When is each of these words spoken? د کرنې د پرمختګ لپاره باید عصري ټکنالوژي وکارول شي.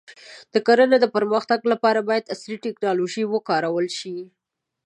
د 0.53 0.55
کرنې 0.67 0.97
د 1.01 1.05
پرمختګ 1.15 1.59
لپاره 1.71 1.99
باید 2.09 2.29
عصري 2.33 2.57
ټکنالوژي 2.65 3.23
وکارول 3.27 3.87
شي. 3.99 4.17